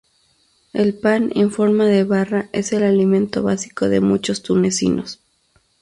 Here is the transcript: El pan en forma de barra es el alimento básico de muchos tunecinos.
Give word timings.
El 0.73 0.95
pan 0.97 1.29
en 1.35 1.51
forma 1.51 1.85
de 1.85 2.03
barra 2.03 2.49
es 2.53 2.73
el 2.73 2.81
alimento 2.81 3.43
básico 3.43 3.87
de 3.87 3.99
muchos 4.01 4.41
tunecinos. 4.41 5.21